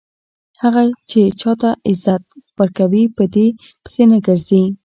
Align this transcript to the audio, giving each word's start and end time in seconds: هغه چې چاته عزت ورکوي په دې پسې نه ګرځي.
هغه 0.63 0.81
چې 1.09 1.21
چاته 1.41 1.69
عزت 1.89 2.23
ورکوي 2.59 3.03
په 3.17 3.23
دې 3.33 3.47
پسې 3.83 4.03
نه 4.11 4.17
ګرځي. 4.27 4.61